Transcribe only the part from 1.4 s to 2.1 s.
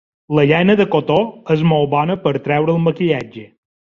és molt